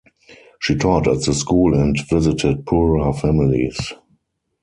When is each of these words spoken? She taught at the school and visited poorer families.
She 0.59 0.73
taught 0.73 1.07
at 1.07 1.21
the 1.25 1.33
school 1.35 1.75
and 1.79 1.95
visited 2.09 2.65
poorer 2.65 3.13
families. 3.13 3.93